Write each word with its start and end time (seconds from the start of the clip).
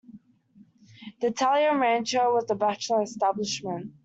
The 1.19 1.27
Italian 1.27 1.79
rancho 1.79 2.33
was 2.33 2.49
a 2.49 2.55
bachelor 2.55 3.03
establishment. 3.03 3.93